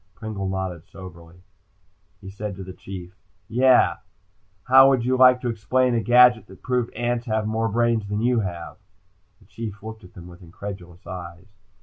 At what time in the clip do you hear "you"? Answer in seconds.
5.05-5.15, 8.21-8.39